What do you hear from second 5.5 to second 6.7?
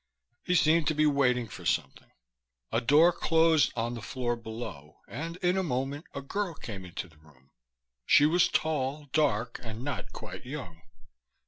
a moment a girl